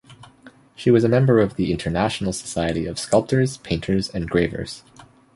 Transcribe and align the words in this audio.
She 0.75 0.89
was 0.89 1.03
a 1.03 1.07
member 1.07 1.39
of 1.39 1.57
the 1.57 1.71
International 1.71 2.33
Society 2.33 2.87
of 2.87 2.97
Sculptors, 2.97 3.57
Painters 3.57 4.09
and 4.09 4.27
Gravers. 4.27 4.81